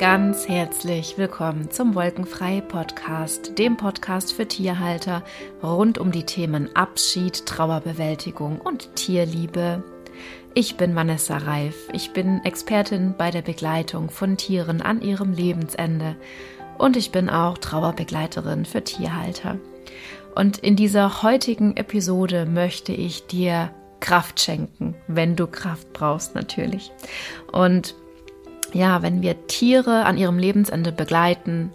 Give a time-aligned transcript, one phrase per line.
[0.00, 5.22] ganz herzlich willkommen zum Wolkenfrei Podcast, dem Podcast für Tierhalter
[5.62, 9.84] rund um die Themen Abschied, Trauerbewältigung und Tierliebe.
[10.54, 11.76] Ich bin Vanessa Reif.
[11.92, 16.16] Ich bin Expertin bei der Begleitung von Tieren an ihrem Lebensende
[16.78, 19.58] und ich bin auch Trauerbegleiterin für Tierhalter.
[20.34, 23.70] Und in dieser heutigen Episode möchte ich dir
[24.00, 26.90] Kraft schenken, wenn du Kraft brauchst natürlich.
[27.52, 27.94] Und
[28.72, 31.70] ja, wenn wir Tiere an ihrem Lebensende begleiten,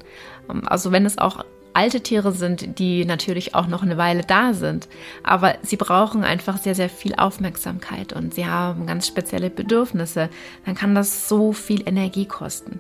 [0.50, 1.44] ähm, also wenn es auch
[1.76, 4.88] alte Tiere sind, die natürlich auch noch eine Weile da sind,
[5.24, 10.30] aber sie brauchen einfach sehr, sehr viel Aufmerksamkeit und sie haben ganz spezielle Bedürfnisse,
[10.66, 12.80] dann kann das so viel Energie kosten.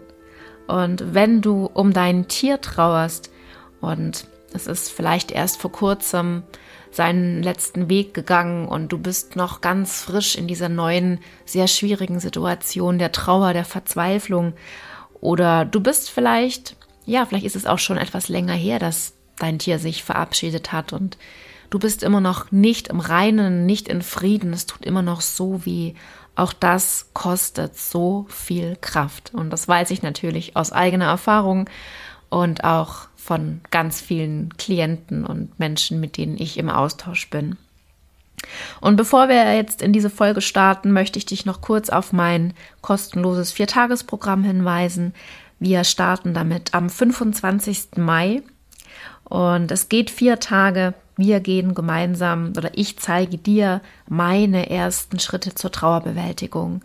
[0.67, 3.31] Und wenn du um dein Tier trauerst
[3.81, 6.43] und es ist vielleicht erst vor kurzem
[6.95, 12.19] seinen letzten Weg gegangen und du bist noch ganz frisch in dieser neuen, sehr schwierigen
[12.19, 14.53] Situation der Trauer, der Verzweiflung.
[15.21, 19.59] Oder du bist vielleicht, ja, vielleicht ist es auch schon etwas länger her, dass dein
[19.59, 21.17] Tier sich verabschiedet hat und
[21.69, 24.53] du bist immer noch nicht im Reinen, nicht in Frieden.
[24.53, 25.93] Es tut immer noch so weh.
[26.35, 29.31] Auch das kostet so viel Kraft.
[29.33, 31.69] Und das weiß ich natürlich aus eigener Erfahrung
[32.29, 37.57] und auch von ganz vielen Klienten und Menschen, mit denen ich im Austausch bin.
[38.81, 42.53] Und bevor wir jetzt in diese Folge starten, möchte ich dich noch kurz auf mein
[42.81, 45.15] kostenloses Viertagesprogramm hinweisen.
[45.59, 47.97] Wir starten damit am 25.
[47.97, 48.43] Mai
[49.23, 50.93] und es geht vier Tage.
[51.17, 56.83] Wir gehen gemeinsam oder ich zeige dir meine ersten Schritte zur Trauerbewältigung.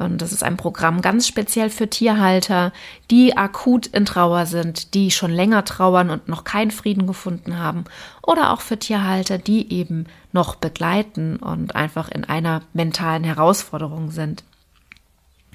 [0.00, 2.72] Und das ist ein Programm ganz speziell für Tierhalter,
[3.10, 7.84] die akut in Trauer sind, die schon länger trauern und noch keinen Frieden gefunden haben.
[8.22, 14.42] Oder auch für Tierhalter, die eben noch begleiten und einfach in einer mentalen Herausforderung sind.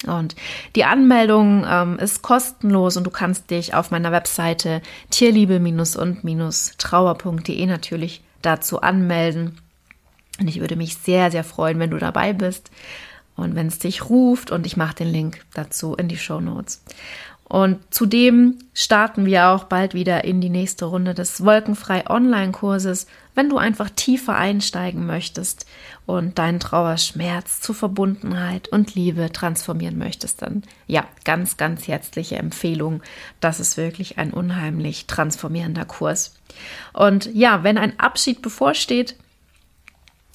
[0.06, 0.36] Und
[0.76, 8.82] die Anmeldung ähm, ist kostenlos und du kannst dich auf meiner Webseite tierliebe-und-trauer.de natürlich dazu
[8.82, 9.58] anmelden.
[10.40, 12.70] Und ich würde mich sehr, sehr freuen, wenn du dabei bist
[13.36, 16.84] und wenn es dich ruft und ich mache den Link dazu in die Show Notes.
[17.48, 23.50] Und zudem starten wir auch bald wieder in die nächste Runde des Wolkenfrei Online-Kurses, wenn
[23.50, 25.68] du einfach tiefer einsteigen möchtest
[26.08, 33.04] und deinen Trauerschmerz zu Verbundenheit und Liebe transformieren möchtest, dann ja, ganz, ganz herzliche Empfehlung.
[33.42, 36.34] Das ist wirklich ein unheimlich transformierender Kurs.
[36.94, 39.16] Und ja, wenn ein Abschied bevorsteht,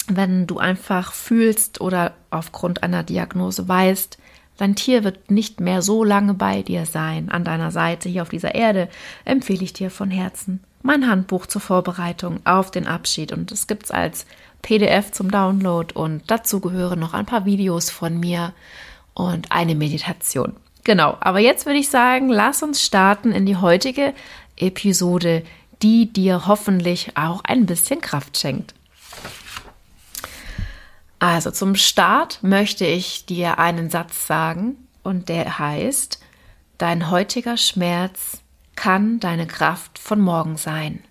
[0.07, 4.17] wenn du einfach fühlst oder aufgrund einer Diagnose weißt,
[4.57, 8.29] dein Tier wird nicht mehr so lange bei dir sein, an deiner Seite hier auf
[8.29, 8.89] dieser Erde,
[9.25, 13.91] empfehle ich dir von Herzen mein Handbuch zur Vorbereitung auf den Abschied und es gibt's
[13.91, 14.25] als
[14.61, 18.53] PDF zum Download und dazu gehören noch ein paar Videos von mir
[19.13, 20.53] und eine Meditation.
[20.83, 24.13] Genau, aber jetzt würde ich sagen, lass uns starten in die heutige
[24.57, 25.43] Episode,
[25.81, 28.73] die dir hoffentlich auch ein bisschen Kraft schenkt.
[31.21, 36.19] Also zum Start möchte ich dir einen Satz sagen und der heißt,
[36.79, 38.41] dein heutiger Schmerz
[38.75, 41.03] kann deine Kraft von morgen sein.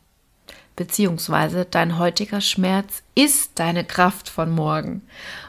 [0.74, 5.02] Beziehungsweise dein heutiger Schmerz ist deine Kraft von morgen.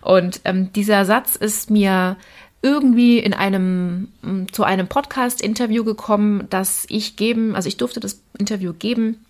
[0.03, 2.17] Und ähm, dieser Satz ist mir
[2.61, 4.09] irgendwie in einem
[4.51, 9.25] zu einem Podcast-Interview gekommen, das ich geben, also ich durfte das Interview geben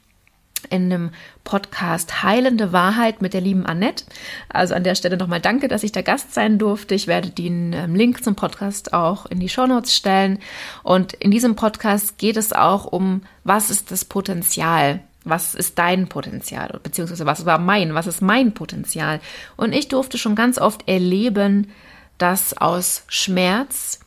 [0.70, 1.12] in einem
[1.44, 4.06] Podcast Heilende Wahrheit mit der lieben Annette.
[4.50, 6.96] Also an der Stelle nochmal danke, dass ich da Gast sein durfte.
[6.96, 10.40] Ich werde den ähm, Link zum Podcast auch in die Shownotes stellen.
[10.84, 15.02] Und in diesem Podcast geht es auch um, was ist das Potenzial?
[15.24, 16.80] Was ist dein Potenzial?
[16.82, 17.94] Beziehungsweise was war mein?
[17.94, 19.20] Was ist mein Potenzial?
[19.56, 21.72] Und ich durfte schon ganz oft erleben,
[22.18, 24.00] dass aus Schmerz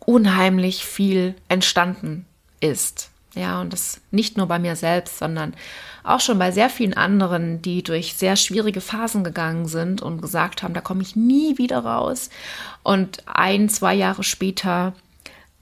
[0.00, 2.26] unheimlich viel entstanden
[2.60, 3.11] ist.
[3.34, 5.54] Ja, und das nicht nur bei mir selbst, sondern
[6.04, 10.62] auch schon bei sehr vielen anderen, die durch sehr schwierige Phasen gegangen sind und gesagt
[10.62, 12.28] haben, da komme ich nie wieder raus.
[12.82, 14.92] Und ein, zwei Jahre später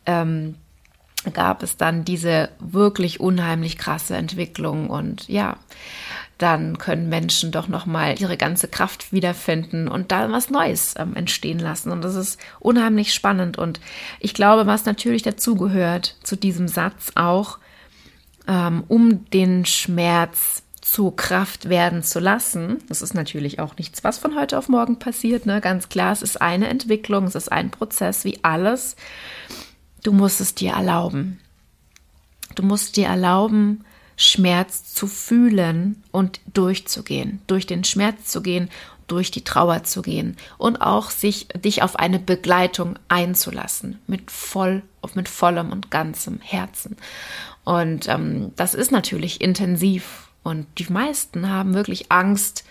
[0.06, 0.56] ähm,
[1.32, 5.56] gab es dann diese wirklich unheimlich krasse Entwicklung und ja,
[6.42, 11.14] dann können Menschen doch noch mal ihre ganze Kraft wiederfinden und da was Neues ähm,
[11.14, 13.80] entstehen lassen und das ist unheimlich spannend und
[14.20, 17.58] ich glaube, was natürlich dazugehört zu diesem Satz auch,
[18.48, 22.78] ähm, um den Schmerz zu Kraft werden zu lassen.
[22.88, 25.44] Das ist natürlich auch nichts, was von heute auf morgen passiert.
[25.44, 25.60] Ne?
[25.60, 28.96] Ganz klar, es ist eine Entwicklung, es ist ein Prozess wie alles.
[30.02, 31.38] Du musst es dir erlauben.
[32.54, 33.84] Du musst dir erlauben,
[34.20, 38.68] Schmerz zu fühlen und durchzugehen, durch den Schmerz zu gehen,
[39.06, 44.82] durch die Trauer zu gehen und auch sich dich auf eine Begleitung einzulassen mit voll
[45.14, 46.96] mit vollem und ganzem Herzen.
[47.64, 52.64] Und ähm, das ist natürlich intensiv und die meisten haben wirklich Angst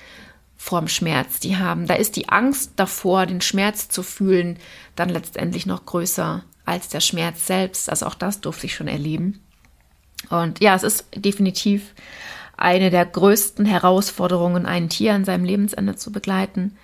[0.55, 1.39] vorm Schmerz.
[1.39, 4.59] Die haben, da ist die Angst davor, den Schmerz zu fühlen,
[4.95, 7.89] dann letztendlich noch größer als der Schmerz selbst.
[7.89, 9.41] Also auch das durfte ich schon erleben.
[10.29, 11.93] Und ja, es ist definitiv
[12.57, 16.75] eine der größten Herausforderungen, ein Tier an seinem Lebensende zu begleiten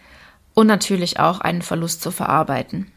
[0.54, 2.92] und natürlich auch einen Verlust zu verarbeiten.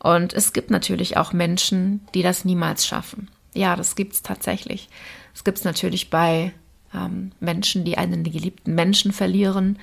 [0.00, 3.30] Und es gibt natürlich auch Menschen, die das niemals schaffen.
[3.54, 4.88] Ja, das gibt es tatsächlich.
[5.34, 6.52] Es gibt es natürlich bei
[6.92, 9.78] ähm, Menschen, die einen geliebten Menschen verlieren,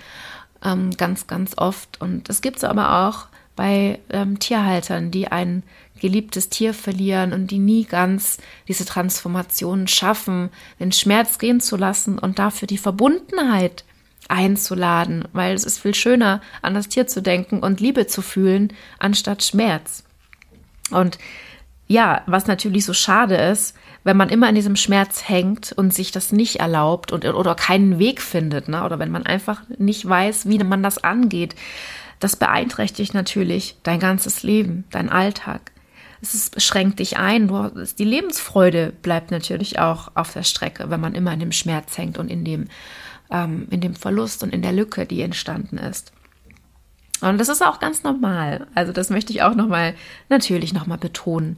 [0.63, 1.99] ähm, ganz, ganz oft.
[2.01, 5.63] Und es gibt es aber auch bei ähm, Tierhaltern, die ein
[6.01, 10.49] geliebtes Tier verlieren und die nie ganz diese Transformation schaffen,
[10.79, 13.85] den Schmerz gehen zu lassen und dafür die Verbundenheit
[14.27, 18.73] einzuladen, weil es ist viel schöner, an das Tier zu denken und Liebe zu fühlen,
[18.97, 20.03] anstatt Schmerz.
[20.89, 21.19] Und
[21.87, 26.11] ja, was natürlich so schade ist, wenn man immer in diesem Schmerz hängt und sich
[26.11, 28.83] das nicht erlaubt und oder keinen Weg findet, ne?
[28.83, 31.55] oder wenn man einfach nicht weiß, wie man das angeht,
[32.19, 35.70] das beeinträchtigt natürlich dein ganzes Leben, dein Alltag.
[36.21, 37.47] Es ist, schränkt dich ein.
[37.47, 41.97] Du, die Lebensfreude bleibt natürlich auch auf der Strecke, wenn man immer in dem Schmerz
[41.97, 42.67] hängt und in dem,
[43.31, 46.11] ähm, in dem Verlust und in der Lücke, die entstanden ist.
[47.21, 48.67] Und das ist auch ganz normal.
[48.75, 49.95] Also das möchte ich auch nochmal,
[50.29, 51.57] natürlich nochmal betonen.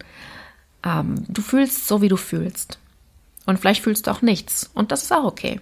[0.83, 2.79] Ähm, du fühlst so, wie du fühlst.
[3.45, 4.69] Und vielleicht fühlst du auch nichts.
[4.73, 5.59] Und das ist auch okay.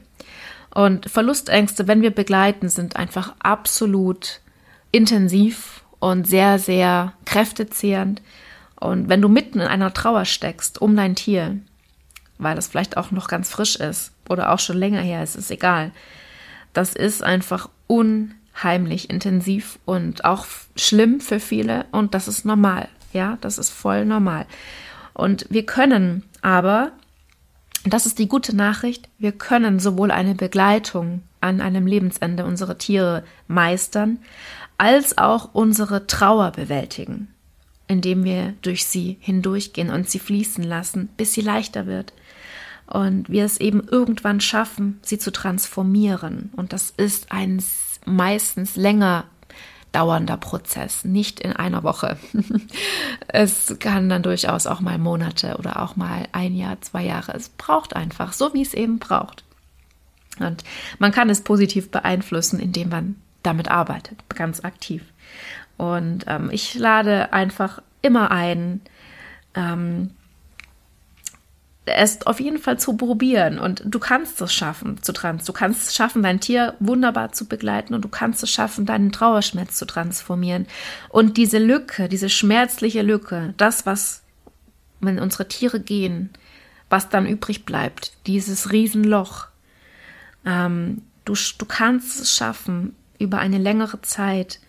[0.73, 4.41] Und Verlustängste, wenn wir begleiten, sind einfach absolut
[4.91, 8.21] intensiv und sehr, sehr kräftezehrend.
[8.81, 11.59] Und wenn du mitten in einer Trauer steckst um dein Tier,
[12.39, 15.51] weil das vielleicht auch noch ganz frisch ist oder auch schon länger her ist, ist
[15.51, 15.91] egal.
[16.73, 22.89] Das ist einfach unheimlich intensiv und auch schlimm für viele und das ist normal.
[23.13, 24.47] Ja, das ist voll normal.
[25.13, 26.91] Und wir können aber,
[27.85, 33.23] das ist die gute Nachricht, wir können sowohl eine Begleitung an einem Lebensende unserer Tiere
[33.47, 34.17] meistern,
[34.79, 37.31] als auch unsere Trauer bewältigen,
[37.91, 42.13] indem wir durch sie hindurchgehen und sie fließen lassen, bis sie leichter wird.
[42.87, 46.51] Und wir es eben irgendwann schaffen, sie zu transformieren.
[46.55, 47.61] Und das ist ein
[48.05, 49.25] meistens länger
[49.91, 52.17] dauernder Prozess, nicht in einer Woche.
[53.27, 57.33] es kann dann durchaus auch mal Monate oder auch mal ein Jahr, zwei Jahre.
[57.33, 59.43] Es braucht einfach, so wie es eben braucht.
[60.39, 60.63] Und
[60.97, 65.03] man kann es positiv beeinflussen, indem man damit arbeitet, ganz aktiv.
[65.77, 68.81] Und ähm, ich lade einfach immer ein,
[69.55, 70.11] ähm,
[71.85, 75.45] es auf jeden Fall zu probieren und du kannst es schaffen zu trans.
[75.45, 79.11] Du kannst es schaffen, dein Tier wunderbar zu begleiten und du kannst es schaffen, deinen
[79.11, 80.67] Trauerschmerz zu transformieren.
[81.09, 84.21] Und diese Lücke, diese schmerzliche Lücke, das, was,
[84.99, 86.29] wenn unsere Tiere gehen,
[86.89, 89.47] was dann übrig bleibt, dieses Riesenloch,
[90.45, 94.59] ähm, du, du kannst es schaffen, über eine längere Zeit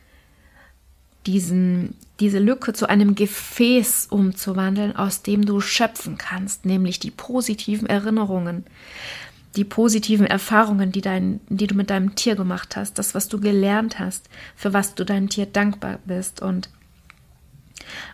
[1.27, 7.89] diesen, diese Lücke zu einem Gefäß umzuwandeln, aus dem du schöpfen kannst, nämlich die positiven
[7.89, 8.65] Erinnerungen,
[9.57, 13.39] die positiven Erfahrungen, die, dein, die du mit deinem Tier gemacht hast, das, was du
[13.39, 16.41] gelernt hast, für was du deinem Tier dankbar bist.
[16.41, 16.71] Und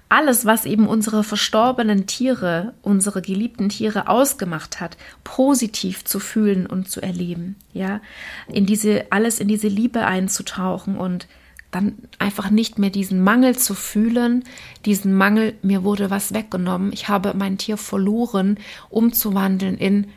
[0.08, 6.90] alles, was eben unsere verstorbenen Tiere, unsere geliebten Tiere ausgemacht hat, positiv zu fühlen und
[6.90, 8.00] zu erleben, ja,
[8.48, 11.28] in diese, alles in diese Liebe einzutauchen und
[11.70, 14.44] dann einfach nicht mehr diesen Mangel zu fühlen,
[14.84, 18.58] diesen Mangel, mir wurde was weggenommen, ich habe mein Tier verloren,
[18.88, 20.08] umzuwandeln in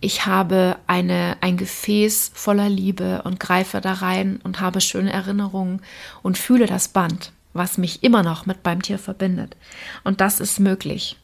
[0.00, 5.80] ich habe eine, ein Gefäß voller Liebe und greife da rein und habe schöne Erinnerungen
[6.22, 9.56] und fühle das Band was mich immer noch mit beim Tier verbindet.
[10.02, 11.16] Und das ist möglich.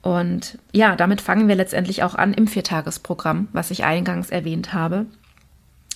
[0.00, 5.06] Und ja, damit fangen wir letztendlich auch an im Viertagesprogramm, was ich eingangs erwähnt habe.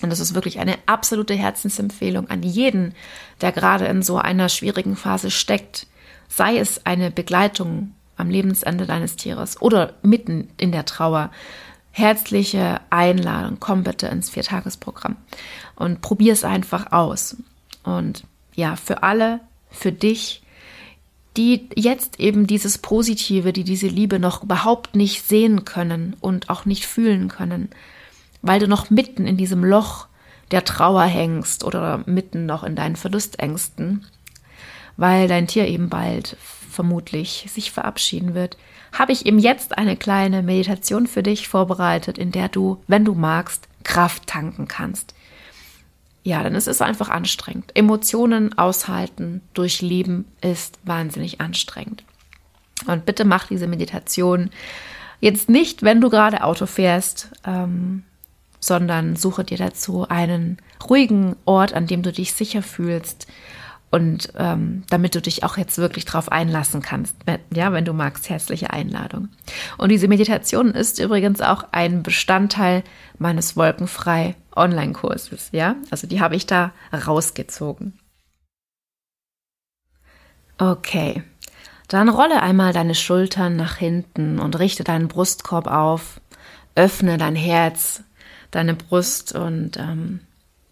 [0.01, 2.93] Und das ist wirklich eine absolute Herzensempfehlung an jeden,
[3.41, 5.87] der gerade in so einer schwierigen Phase steckt.
[6.27, 11.31] Sei es eine Begleitung am Lebensende deines Tieres oder mitten in der Trauer.
[11.91, 15.17] Herzliche Einladung, komm bitte ins Viertagesprogramm
[15.75, 17.35] und probier es einfach aus.
[17.83, 18.23] Und
[18.55, 20.41] ja, für alle, für dich,
[21.35, 26.65] die jetzt eben dieses Positive, die diese Liebe noch überhaupt nicht sehen können und auch
[26.65, 27.69] nicht fühlen können,
[28.41, 30.07] weil du noch mitten in diesem Loch
[30.51, 34.05] der Trauer hängst oder mitten noch in deinen Verlustängsten,
[34.97, 36.35] weil dein Tier eben bald
[36.69, 38.57] vermutlich sich verabschieden wird,
[38.91, 43.13] habe ich eben jetzt eine kleine Meditation für dich vorbereitet, in der du, wenn du
[43.13, 45.13] magst, Kraft tanken kannst.
[46.23, 47.71] ja, ist es einfach anstrengend.
[47.73, 52.03] Emotionen aushalten, durchleben ist wahnsinnig anstrengend.
[52.85, 54.51] Und bitte mach diese Meditation
[55.19, 58.03] jetzt nicht, wenn du gerade Auto fährst, ähm,
[58.61, 63.27] sondern suche dir dazu einen ruhigen Ort, an dem du dich sicher fühlst
[63.89, 67.15] und ähm, damit du dich auch jetzt wirklich drauf einlassen kannst.
[67.53, 69.27] Ja, wenn du magst, herzliche Einladung.
[69.77, 72.83] Und diese Meditation ist übrigens auch ein Bestandteil
[73.19, 75.49] meines Wolkenfrei Online-Kurses.
[75.51, 77.99] Ja, also die habe ich da rausgezogen.
[80.57, 81.23] Okay,
[81.87, 86.21] dann rolle einmal deine Schultern nach hinten und richte deinen Brustkorb auf.
[86.75, 88.03] Öffne dein Herz,
[88.51, 90.19] deine Brust und ähm,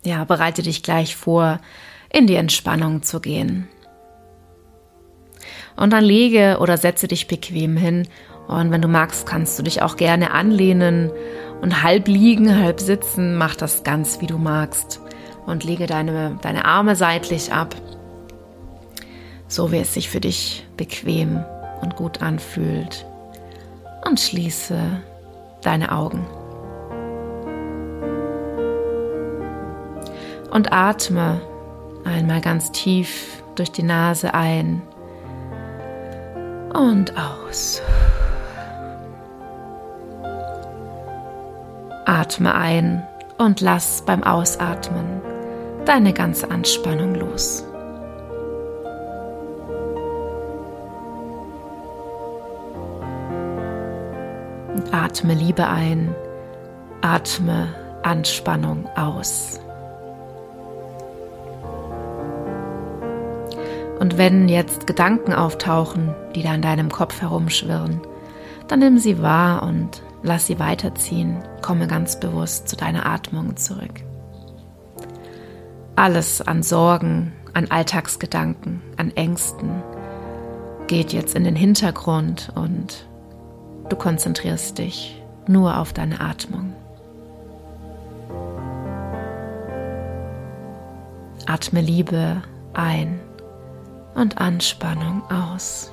[0.03, 1.59] ja, bereite dich gleich vor,
[2.11, 3.67] in die Entspannung zu gehen.
[5.75, 8.07] Und dann lege oder setze dich bequem hin.
[8.47, 11.11] Und wenn du magst, kannst du dich auch gerne anlehnen
[11.61, 13.35] und halb liegen, halb sitzen.
[13.35, 14.99] Mach das ganz, wie du magst.
[15.45, 17.75] Und lege deine, deine Arme seitlich ab,
[19.47, 21.43] so wie es sich für dich bequem
[21.81, 23.05] und gut anfühlt.
[24.05, 25.01] Und schließe
[25.61, 26.27] deine Augen.
[30.59, 31.39] Und atme
[32.03, 34.81] Einmal ganz tief durch die Nase ein
[36.73, 37.81] und aus.
[42.03, 45.21] Atme ein und lass beim Ausatmen
[45.85, 47.63] deine ganze Anspannung los.
[54.91, 56.13] Atme Liebe ein,
[57.01, 57.73] atme
[58.03, 59.61] Anspannung aus.
[63.99, 67.99] Und wenn jetzt Gedanken auftauchen, die da in deinem Kopf herumschwirren,
[68.69, 71.37] dann nimm sie wahr und lass sie weiterziehen.
[71.61, 74.03] Komme ganz bewusst zu deiner Atmung zurück.
[75.97, 79.83] Alles an Sorgen, an Alltagsgedanken, an Ängsten
[80.87, 83.05] geht jetzt in den Hintergrund und
[83.89, 86.73] du konzentrierst dich nur auf deine Atmung.
[91.45, 92.41] Atme Liebe
[92.73, 93.19] ein
[94.15, 95.91] und Anspannung aus.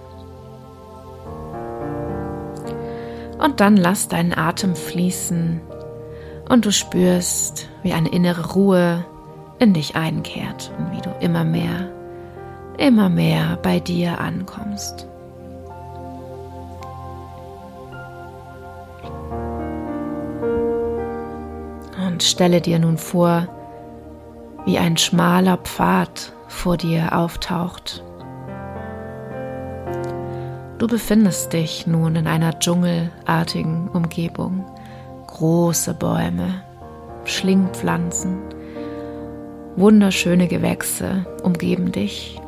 [3.38, 5.60] Und dann lass deinen Atem fließen
[6.48, 9.04] und du spürst, wie eine innere Ruhe
[9.58, 11.90] in dich einkehrt und wie du immer mehr,
[12.78, 15.06] immer mehr bei dir ankommst.
[22.06, 23.48] Und stelle dir nun vor,
[24.64, 28.02] wie ein schmaler Pfad vor dir auftaucht
[30.78, 34.66] Du befindest dich nun in einer dschungelartigen Umgebung.
[35.26, 36.62] Große Bäume,
[37.24, 38.36] Schlingpflanzen,
[39.76, 42.38] wunderschöne Gewächse umgeben dich.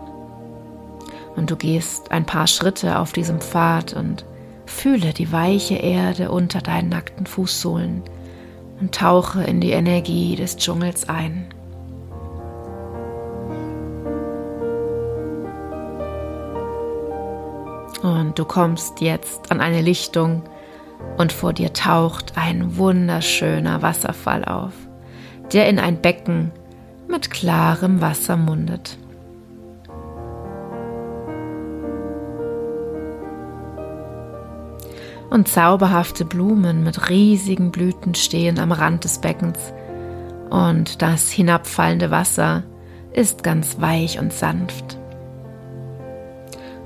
[1.37, 4.27] Und du gehst ein paar Schritte auf diesem Pfad und
[4.67, 8.03] fühle die weiche Erde unter deinen nackten Fußsohlen
[8.79, 11.47] und tauche in die Energie des Dschungels ein.
[18.03, 20.43] Und du kommst jetzt an eine Lichtung
[21.17, 24.73] und vor dir taucht ein wunderschöner Wasserfall auf,
[25.53, 26.53] der in ein Becken
[27.09, 28.99] mit klarem Wasser mundet.
[35.31, 39.59] Und zauberhafte Blumen mit riesigen Blüten stehen am Rand des Beckens,
[40.49, 42.63] und das hinabfallende Wasser
[43.13, 44.99] ist ganz weich und sanft.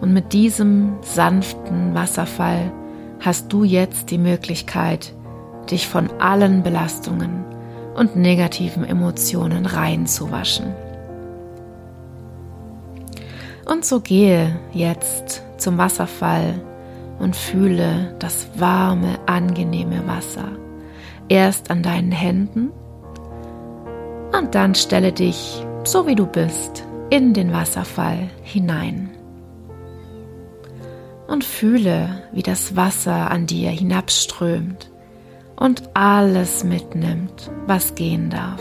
[0.02, 2.72] Und mit diesem sanften Wasserfall
[3.20, 5.14] hast du jetzt die Möglichkeit,
[5.70, 7.44] dich von allen Belastungen
[7.94, 10.74] und negativen Emotionen reinzuwaschen.
[13.64, 16.60] Und so gehe jetzt zum Wasserfall
[17.20, 20.48] und fühle das warme, angenehme Wasser.
[21.28, 22.72] Erst an deinen Händen
[24.36, 29.10] und dann stelle dich, so wie du bist, in den Wasserfall hinein
[31.26, 34.90] und fühle, wie das Wasser an dir hinabströmt
[35.56, 38.60] und alles mitnimmt, was gehen darf.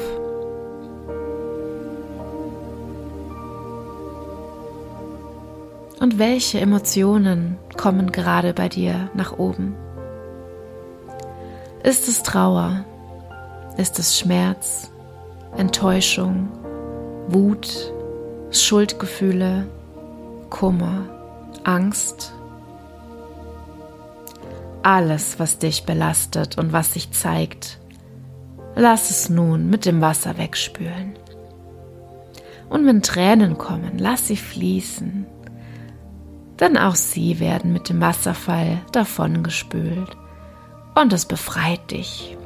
[5.99, 9.75] Und welche Emotionen kommen gerade bei dir nach oben?
[11.83, 12.85] Ist es Trauer?
[13.77, 14.91] Ist es Schmerz,
[15.55, 16.49] Enttäuschung,
[17.27, 17.93] Wut,
[18.51, 19.67] Schuldgefühle,
[20.49, 21.07] Kummer,
[21.63, 22.33] Angst
[24.83, 27.79] alles, was dich belastet und was sich zeigt,
[28.75, 31.13] lass es nun mit dem Wasser wegspülen.
[32.69, 35.25] Und wenn Tränen kommen, lass sie fließen.
[36.59, 40.15] Denn auch sie werden mit dem Wasserfall davongespült.
[40.95, 42.37] Und es befreit dich.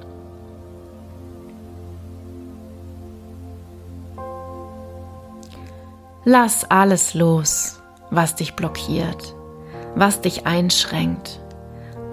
[6.24, 9.36] Lass alles los, was dich blockiert,
[9.96, 11.40] was dich einschränkt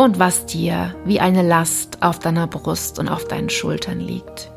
[0.02, 4.50] und was dir wie eine Last auf deiner Brust und auf deinen Schultern liegt.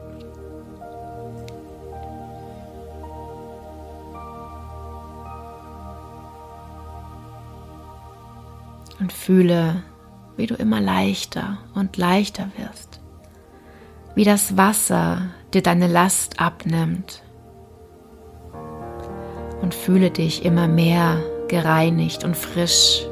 [8.99, 9.83] Und fühle,
[10.35, 12.99] wie du immer leichter und leichter wirst,
[14.15, 17.21] wie das Wasser dir deine Last abnimmt
[19.61, 23.05] und fühle dich immer mehr gereinigt und frisch.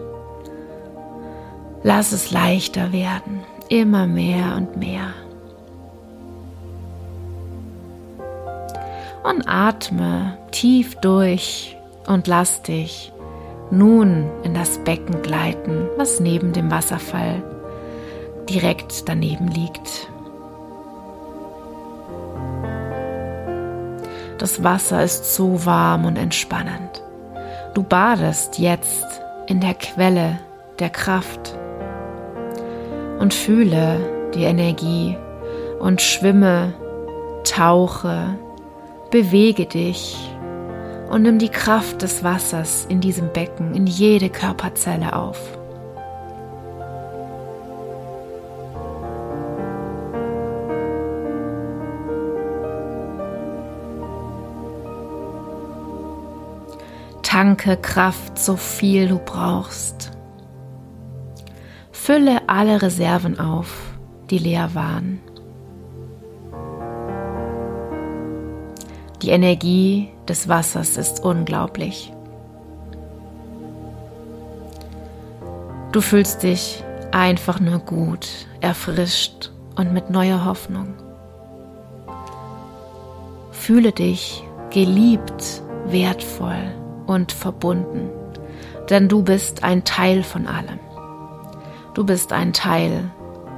[1.86, 5.14] Lass es leichter werden, immer mehr und mehr.
[9.24, 11.76] Und atme tief durch
[12.08, 13.12] und lass dich
[13.70, 17.44] nun in das Becken gleiten, was neben dem Wasserfall
[18.50, 20.08] direkt daneben liegt.
[24.38, 27.04] Das Wasser ist so warm und entspannend.
[27.74, 29.06] Du badest jetzt
[29.48, 30.40] in der Quelle
[30.80, 31.58] der Kraft
[33.24, 35.18] und fühle die Energie
[35.80, 36.74] und schwimme,
[37.46, 38.38] tauche,
[39.12, 40.18] bewege dich
[41.10, 45.40] und nimm die Kraft des Wassers in diesem Becken in jede Körperzelle auf.
[57.22, 60.12] Tanke Kraft, so viel du brauchst.
[62.14, 63.96] Fülle alle Reserven auf,
[64.30, 65.20] die leer waren.
[69.24, 72.14] Die Energie des Wassers ist unglaublich.
[75.92, 78.30] Du fühlst dich einfach nur gut,
[78.62, 80.94] erfrischt und mit neuer Hoffnung.
[83.50, 86.76] Fühle dich geliebt, wertvoll
[87.08, 88.12] und verbunden,
[88.92, 90.93] denn du bist ein Teil von allem.
[91.94, 93.12] Du bist ein Teil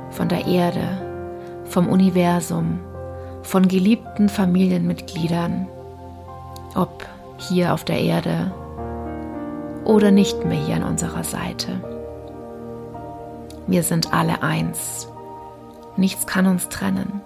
[0.09, 2.79] von der Erde, vom Universum,
[3.43, 5.67] von geliebten Familienmitgliedern,
[6.75, 7.05] ob
[7.37, 8.51] hier auf der Erde
[9.85, 11.81] oder nicht mehr hier an unserer Seite.
[13.67, 15.07] Wir sind alle eins.
[15.95, 17.21] Nichts kann uns trennen.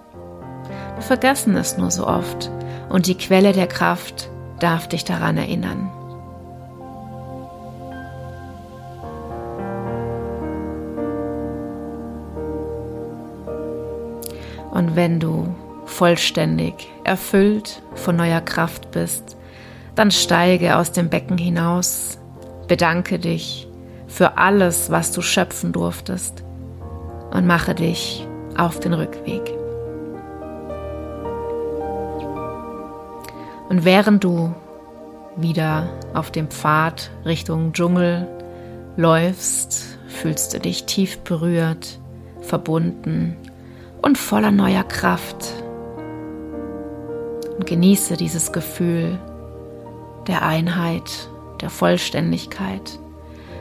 [0.94, 2.52] Wir vergessen es nur so oft
[2.88, 5.90] und die Quelle der Kraft darf dich daran erinnern.
[14.80, 19.36] Und wenn du vollständig erfüllt von neuer Kraft bist,
[19.94, 22.18] dann steige aus dem Becken hinaus,
[22.66, 23.68] bedanke dich
[24.06, 26.44] für alles, was du schöpfen durftest
[27.30, 29.42] und mache dich auf den Rückweg.
[33.68, 34.54] Und während du
[35.36, 38.26] wieder auf dem Pfad Richtung Dschungel
[38.96, 42.00] läufst, fühlst du dich tief berührt,
[42.40, 43.36] verbunden
[44.02, 45.52] und voller neuer Kraft.
[47.56, 49.18] Und genieße dieses Gefühl
[50.26, 51.28] der Einheit,
[51.60, 52.98] der Vollständigkeit,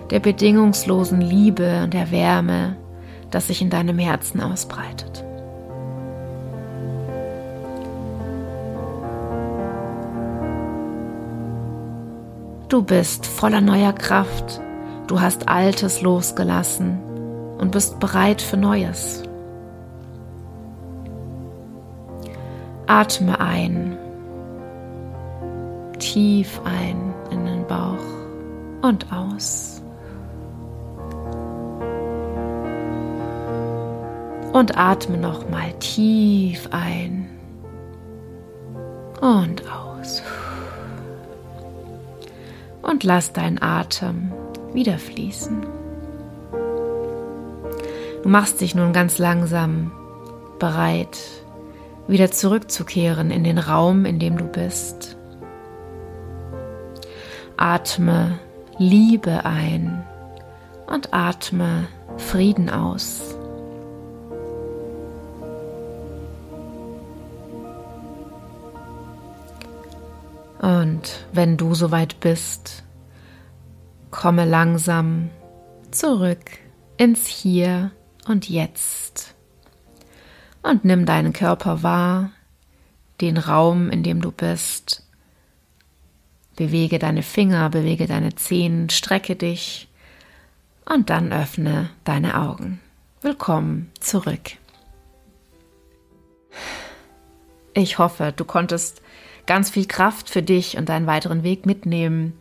[0.10, 2.78] der bedingungslosen Liebe und der Wärme,
[3.32, 5.23] das sich in deinem Herzen ausbreitet.
[12.69, 14.62] Du bist voller neuer Kraft,
[15.08, 16.99] du hast Altes losgelassen
[17.58, 19.23] und bist bereit für Neues.
[22.89, 23.99] Atme ein,
[25.99, 28.04] tief ein in den Bauch
[28.82, 29.84] und aus.
[34.54, 37.30] Und atme nochmal tief ein
[39.21, 40.23] und aus.
[42.82, 44.32] Und lass deinen Atem
[44.73, 45.62] wieder fließen.
[48.23, 49.91] Du machst dich nun ganz langsam
[50.58, 51.19] bereit
[52.10, 55.15] wieder zurückzukehren in den Raum, in dem du bist.
[57.56, 58.39] Atme
[58.78, 60.04] Liebe ein
[60.88, 63.36] und atme Frieden aus.
[70.62, 72.84] Und wenn du soweit bist,
[74.12, 75.30] komme langsam
[75.91, 76.39] zurück
[76.98, 77.91] ins Hier
[78.28, 79.36] und Jetzt
[80.62, 82.32] und nimm deinen Körper wahr,
[83.22, 85.04] den Raum, in dem du bist
[86.60, 89.88] Bewege deine Finger, bewege deine Zehen, strecke dich
[90.84, 92.82] und dann öffne deine Augen.
[93.22, 94.58] Willkommen zurück.
[97.74, 99.02] Ich hoffe, du konntest
[99.45, 102.38] ganz viel Kraft für dich und deinen weiteren Weg mitnehmen.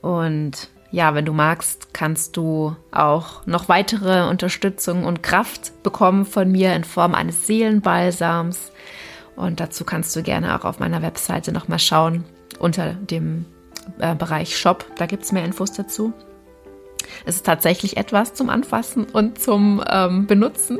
[0.00, 6.50] Und ja, wenn du magst, kannst du auch noch weitere Unterstützung und Kraft bekommen von
[6.50, 8.72] mir in Form eines Seelenbalsams.
[9.36, 12.24] Und dazu kannst du gerne auch auf meiner Webseite nochmal schauen
[12.58, 13.46] unter dem
[13.98, 14.84] äh, Bereich Shop.
[14.96, 16.12] Da gibt es mehr Infos dazu.
[17.24, 20.78] Es ist tatsächlich etwas zum Anfassen und zum ähm, Benutzen.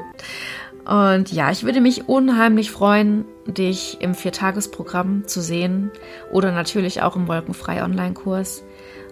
[0.85, 5.91] Und ja, ich würde mich unheimlich freuen, dich im Viertagesprogramm zu sehen
[6.33, 8.65] oder natürlich auch im Wolkenfrei Online-Kurs.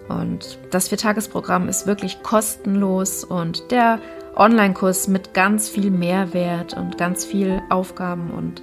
[0.09, 3.99] Und das Viertagesprogramm ist wirklich kostenlos und der
[4.35, 8.61] Online-Kurs mit ganz viel Mehrwert und ganz viel Aufgaben und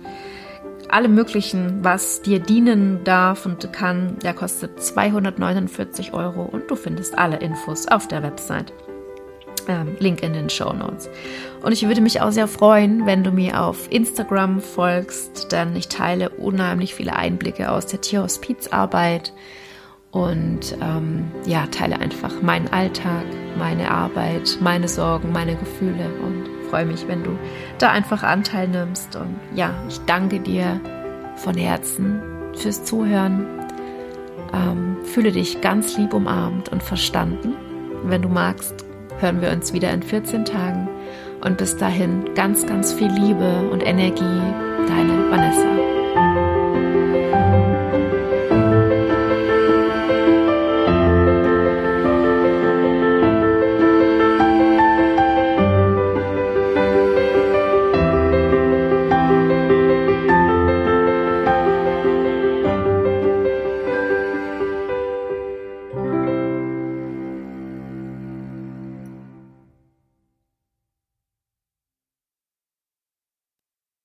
[0.89, 7.19] alle möglichen, was dir dienen darf und kann, der kostet 249 Euro und du findest
[7.19, 8.73] alle Infos auf der Website.
[9.69, 11.11] Ähm, Link in den Show Notes.
[11.63, 15.89] Und ich würde mich auch sehr freuen, wenn du mir auf Instagram folgst, denn ich
[15.89, 19.33] teile unheimlich viele Einblicke aus der Tierhospizarbeit
[20.16, 23.24] und ähm, ja, teile einfach meinen Alltag,
[23.59, 27.38] meine Arbeit, meine Sorgen, meine Gefühle und freue mich, wenn du
[27.76, 29.14] da einfach Anteil nimmst.
[29.14, 30.81] Und ja, ich danke dir
[31.37, 32.22] von Herzen
[32.55, 33.46] fürs Zuhören.
[34.55, 37.52] Ähm, fühle dich ganz lieb umarmt und verstanden.
[38.05, 38.87] Wenn du magst,
[39.18, 40.88] hören wir uns wieder in 14 Tagen.
[41.44, 44.40] Und bis dahin ganz, ganz viel Liebe und Energie.
[44.88, 46.56] Deine Vanessa.